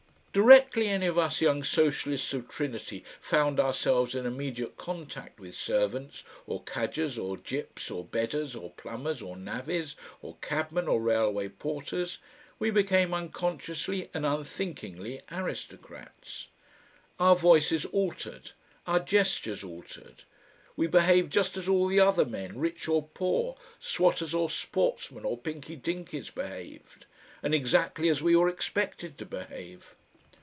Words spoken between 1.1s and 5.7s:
us young socialists of Trinity found ourselves in immediate contact with